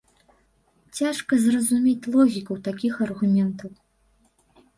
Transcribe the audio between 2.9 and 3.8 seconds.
аргументаў.